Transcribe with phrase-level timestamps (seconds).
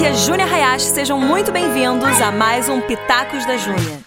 [0.00, 4.00] aqui é Júnia Hayashi, sejam muito bem-vindos a mais um Pitacos da Júnia.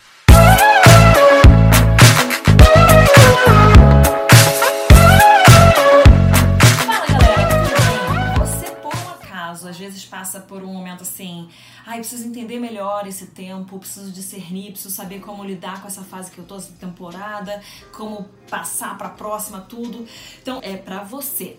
[9.69, 11.49] Às vezes passa por um momento assim,
[11.85, 16.31] ai, preciso entender melhor esse tempo, preciso discernir, preciso saber como lidar com essa fase
[16.31, 20.05] que eu tô, essa temporada, como passar para a próxima, tudo.
[20.41, 21.57] Então, é para você.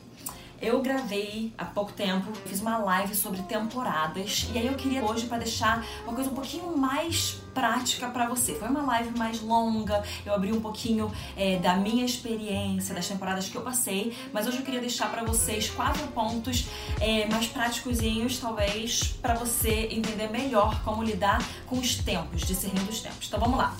[0.60, 5.26] Eu gravei há pouco tempo, fiz uma live sobre temporadas e aí eu queria hoje
[5.26, 8.54] para deixar uma coisa um pouquinho mais prática para você.
[8.54, 13.48] Foi uma live mais longa, eu abri um pouquinho é, da minha experiência, das temporadas
[13.48, 16.66] que eu passei, mas hoje eu queria deixar para vocês quatro pontos
[17.00, 23.00] é, mais práticozinhos, talvez, para você entender melhor como lidar com os tempos, discernindo os
[23.00, 23.26] tempos.
[23.28, 23.76] Então vamos lá.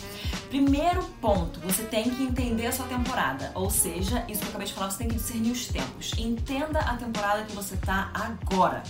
[0.55, 4.69] Primeiro ponto, você tem que entender a sua temporada, ou seja, isso que eu acabei
[4.69, 6.13] de falar, você tem que discernir os tempos.
[6.17, 8.81] Entenda a temporada que você tá agora.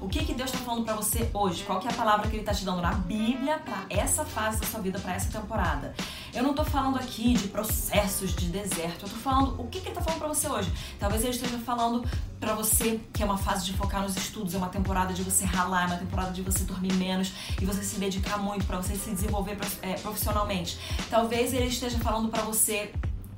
[0.00, 1.62] O que, que Deus está falando para você hoje?
[1.64, 4.60] Qual que é a palavra que Ele está te dando na Bíblia para essa fase
[4.60, 5.94] da sua vida, para essa temporada?
[6.32, 9.02] Eu não estou falando aqui de processos de deserto.
[9.02, 10.72] Eu estou falando o que, que Ele está falando para você hoje.
[10.98, 12.06] Talvez Ele esteja falando
[12.38, 15.44] para você que é uma fase de focar nos estudos, é uma temporada de você
[15.44, 18.94] ralar, é uma temporada de você dormir menos e você se dedicar muito para você
[18.94, 20.78] se desenvolver é, profissionalmente.
[21.10, 22.92] Talvez Ele esteja falando para você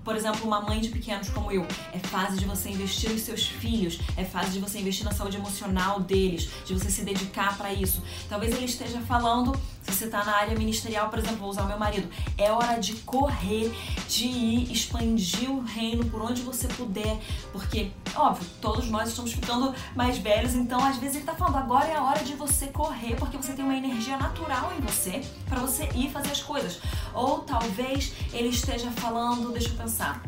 [0.04, 3.46] por exemplo, uma mãe de pequenos como eu, é fase de você investir nos seus
[3.46, 7.72] filhos, é fase de você investir na saúde emocional deles, de você se dedicar para
[7.72, 8.02] isso.
[8.28, 11.68] Talvez ele esteja falando, se você está na área ministerial, por exemplo, vou usar o
[11.68, 13.72] meu marido, é hora de correr,
[14.08, 17.18] de ir, expandir o reino por onde você puder,
[17.52, 21.86] porque, óbvio, todos nós estamos ficando mais velhos, então às vezes ele está falando, agora
[21.86, 25.60] é a hora de você correr, porque você tem uma energia natural em você para
[25.60, 26.80] você ir fazer as coisas.
[27.14, 30.22] Ou talvez ele esteja falando, deixa eu pensar,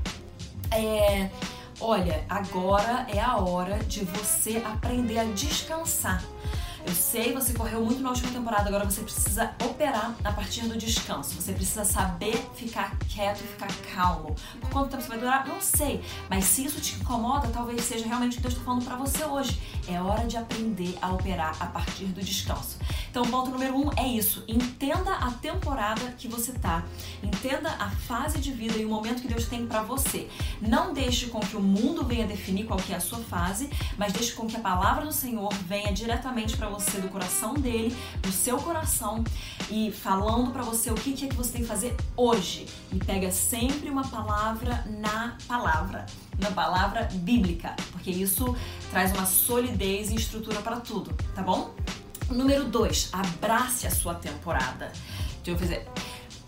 [0.71, 1.31] é,
[1.81, 6.23] olha, agora é a hora de você aprender a descansar.
[6.87, 10.77] Eu sei, você correu muito na última temporada, agora você precisa operar a partir do
[10.77, 11.35] descanso.
[11.35, 14.37] Você precisa saber ficar quieto e ficar calmo.
[14.61, 15.49] Por quanto tempo você vai durar?
[15.49, 16.05] Não sei.
[16.29, 19.25] Mas se isso te incomoda, talvez seja realmente o que Deus está falando para você
[19.25, 19.59] hoje.
[19.89, 22.77] É hora de aprender a operar a partir do descanso.
[23.15, 24.43] Então, ponto número um é isso.
[24.49, 26.85] Entenda a temporada que você tá.
[27.23, 30.29] Entenda a fase de vida e o momento que Deus tem para você.
[30.61, 34.13] Não deixe com que o mundo venha definir qual que é a sua fase, mas
[34.13, 38.33] deixe com que a palavra do Senhor venha diretamente para você do coração dele, do
[38.33, 39.23] seu coração
[39.71, 42.67] e falando para você o que é que você tem que fazer hoje.
[42.91, 46.05] E pega sempre uma palavra na palavra,
[46.37, 48.57] na palavra bíblica, porque isso
[48.91, 51.73] traz uma solidez e estrutura para tudo, tá bom?
[52.31, 54.91] Número 2, abrace a sua temporada.
[55.43, 55.87] Deixa eu fazer.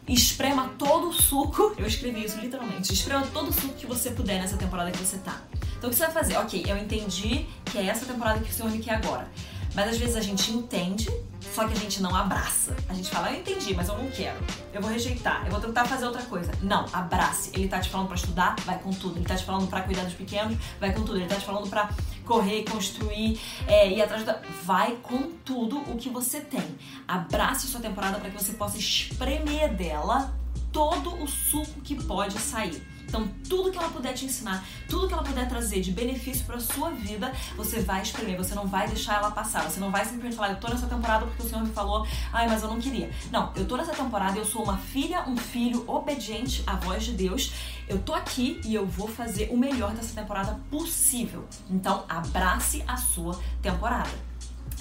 [0.09, 4.41] Esprema todo o suco, eu escrevi isso literalmente, esprema todo o suco que você puder
[4.41, 5.43] nessa temporada que você tá.
[5.77, 6.37] Então o que você vai fazer?
[6.39, 9.29] Ok, eu entendi que é essa temporada que o Senhor me quer agora.
[9.75, 11.07] Mas às vezes a gente entende,
[11.55, 12.75] só que a gente não abraça.
[12.89, 14.39] A gente fala, eu entendi, mas eu não quero.
[14.73, 16.51] Eu vou rejeitar, eu vou tentar fazer outra coisa.
[16.63, 17.51] Não, abrace.
[17.53, 19.19] Ele tá te falando para estudar, vai com tudo.
[19.19, 21.19] Ele tá te falando para cuidar dos pequenos, vai com tudo.
[21.19, 21.91] Ele tá te falando para
[22.27, 24.41] correr, construir, é, ir atrás da.
[24.65, 26.77] Vai com tudo o que você tem.
[27.09, 30.35] Abrace sua temporada para que você possa espremer dela
[30.73, 32.83] todo o suco que pode sair.
[33.09, 36.59] Então, tudo que ela puder te ensinar, tudo que ela puder trazer de benefício para
[36.59, 39.63] sua vida, você vai espremer, você não vai deixar ela passar.
[39.63, 42.49] Você não vai simplesmente falar, eu tô nessa temporada porque o Senhor me falou, ai,
[42.49, 43.11] mas eu não queria.
[43.31, 47.13] Não, eu tô nessa temporada, eu sou uma filha, um filho obediente à voz de
[47.13, 47.53] Deus.
[47.89, 51.47] Eu tô aqui e eu vou fazer o melhor dessa temporada possível.
[51.71, 54.27] Então, abrace a sua temporada.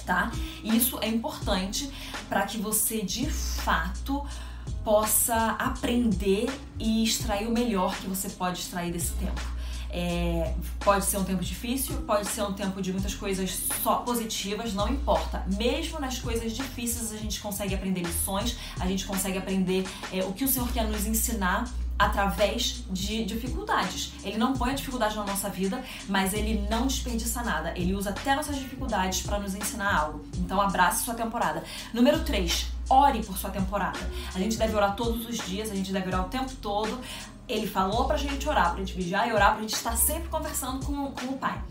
[0.04, 0.30] Tá?
[0.62, 1.90] Isso é importante
[2.28, 4.24] para que você de fato
[4.86, 6.48] possa aprender
[6.78, 9.40] e extrair o melhor que você pode extrair desse tempo.
[9.90, 14.74] É, pode ser um tempo difícil, pode ser um tempo de muitas coisas só positivas,
[14.74, 15.44] não importa.
[15.58, 20.32] Mesmo nas coisas difíceis, a gente consegue aprender lições, a gente consegue aprender é, o
[20.32, 21.68] que o Senhor quer nos ensinar
[21.98, 24.12] através de dificuldades.
[24.22, 27.72] Ele não põe a dificuldade na nossa vida, mas ele não desperdiça nada.
[27.76, 30.24] Ele usa até nossas dificuldades para nos ensinar algo.
[30.36, 31.64] Então abrace sua temporada.
[31.92, 33.98] Número 3, ore por sua temporada.
[34.34, 36.98] A gente deve orar todos os dias, a gente deve orar o tempo todo.
[37.48, 40.84] Ele falou pra gente orar, pra gente vigiar e orar, pra gente estar sempre conversando
[40.84, 41.62] com, com o Pai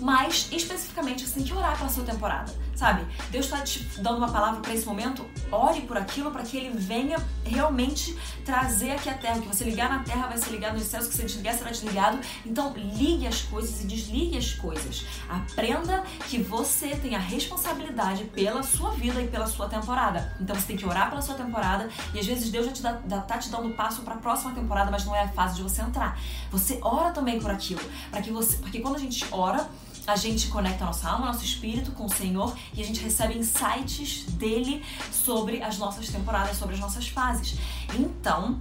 [0.00, 3.06] mas especificamente você tem que orar pela sua temporada, sabe?
[3.30, 6.70] Deus está te dando uma palavra para esse momento, ore por aquilo para que ele
[6.76, 9.40] venha realmente trazer aqui a terra.
[9.40, 12.18] Que você ligar na terra vai ser ligado nos céus, que você desligar será desligado.
[12.44, 15.04] Então ligue as coisas e desligue as coisas.
[15.28, 20.34] Aprenda que você tem a responsabilidade pela sua vida e pela sua temporada.
[20.40, 23.20] Então você tem que orar pela sua temporada e às vezes Deus já te dá,
[23.20, 25.82] tá te dando passo para a próxima temporada, mas não é a fase de você
[25.82, 26.18] entrar.
[26.50, 27.80] Você ora também por aquilo,
[28.10, 29.68] para que você, porque quando a gente ora
[30.06, 33.36] a gente conecta a nossa alma, nosso espírito com o Senhor e a gente recebe
[33.38, 37.56] insights dele sobre as nossas temporadas, sobre as nossas fases.
[37.94, 38.58] Então,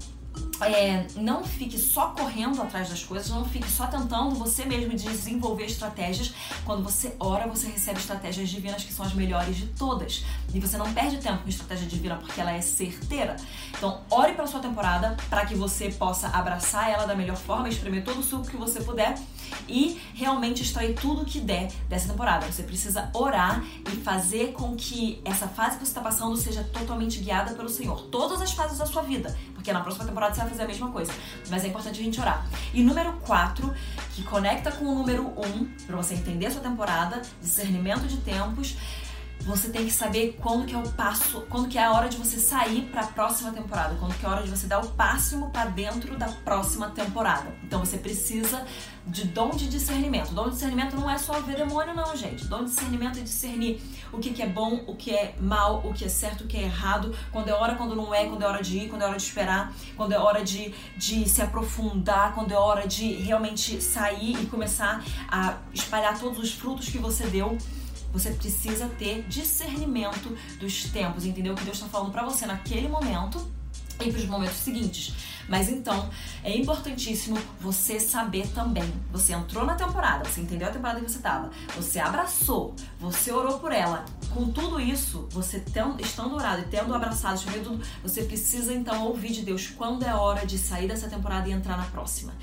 [0.62, 5.66] é, não fique só correndo atrás das coisas, não fique só tentando você mesmo desenvolver
[5.66, 6.34] estratégias.
[6.66, 10.24] Quando você ora, você recebe estratégias divinas que são as melhores de todas.
[10.54, 13.36] E você não perde tempo com estratégia divina porque ela é certeira.
[13.78, 18.04] Então, ore pela sua temporada para que você possa abraçar ela da melhor forma, espremer
[18.04, 19.16] todo o suco que você puder
[19.68, 22.52] e realmente extrair tudo que der dessa temporada.
[22.52, 27.20] Você precisa orar e fazer com que essa fase que você está passando seja totalmente
[27.20, 28.02] guiada pelo Senhor.
[28.08, 30.92] Todas as fases da sua vida, porque na próxima temporada você vai fazer a mesma
[30.92, 31.14] coisa.
[31.50, 32.48] Mas é importante a gente orar.
[32.74, 33.74] E número 4,
[34.16, 38.18] que conecta com o número 1, um, para você entender a sua temporada, discernimento de
[38.18, 38.76] tempos
[39.46, 42.18] você tem que saber quando que é o passo, quando que é a hora de
[42.18, 44.88] você sair para a próxima temporada, quando que é a hora de você dar o
[44.90, 47.54] passo para dentro da próxima temporada.
[47.64, 48.66] Então você precisa
[49.06, 50.34] de dom de discernimento.
[50.34, 52.46] Dom de discernimento não é só ver demônio, não, gente.
[52.46, 55.94] Dom de discernimento é discernir o que, que é bom, o que é mal, o
[55.94, 58.48] que é certo, o que é errado, quando é hora, quando não é, quando é
[58.48, 62.34] hora de ir, quando é hora de esperar, quando é hora de, de se aprofundar,
[62.34, 67.28] quando é hora de realmente sair e começar a espalhar todos os frutos que você
[67.28, 67.58] deu.
[68.14, 71.54] Você precisa ter discernimento dos tempos, entendeu?
[71.54, 73.44] O que Deus está falando para você naquele momento
[74.04, 75.14] e para os momentos seguintes.
[75.48, 76.10] Mas então,
[76.44, 78.92] é importantíssimo você saber também.
[79.12, 83.60] Você entrou na temporada, você entendeu a temporada que você estava, você abraçou, você orou
[83.60, 84.06] por ela.
[84.34, 87.42] Com tudo isso, você tendo, estando orado e tendo abraçado,
[88.02, 91.78] você precisa então ouvir de Deus quando é hora de sair dessa temporada e entrar
[91.78, 92.34] na próxima.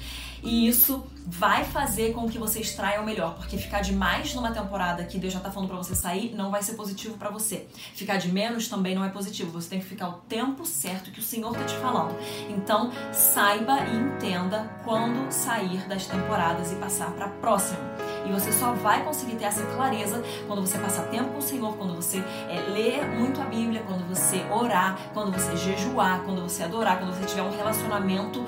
[0.43, 5.05] E isso vai fazer com que você extraia o melhor, porque ficar demais numa temporada
[5.05, 7.67] que Deus já tá falando para você sair não vai ser positivo para você.
[7.95, 9.53] Ficar de menos também não é positivo.
[9.53, 12.17] Você tem que ficar o tempo certo que o Senhor tá te falando.
[12.49, 17.79] Então, saiba e entenda quando sair das temporadas e passar para a próxima.
[18.27, 21.77] E você só vai conseguir ter essa clareza quando você passar tempo com o Senhor,
[21.77, 22.19] quando você
[22.49, 27.15] é, ler muito a Bíblia, quando você orar, quando você jejuar, quando você adorar, quando
[27.15, 28.45] você tiver um relacionamento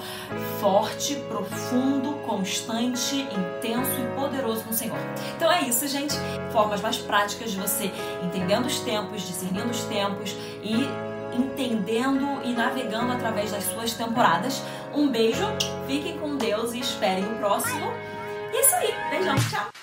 [0.61, 4.99] forte, profundo, constante, intenso e poderoso com o Senhor.
[5.37, 6.15] Então é isso, gente.
[6.53, 7.91] Formas mais práticas de você
[8.23, 10.89] entendendo os tempos, discernindo os tempos e
[11.37, 14.63] entendendo e navegando através das suas temporadas.
[14.95, 15.47] Um beijo,
[15.87, 17.91] fiquem com Deus e esperem o próximo.
[18.53, 18.95] E é isso aí.
[19.11, 19.82] Beijão, tchau.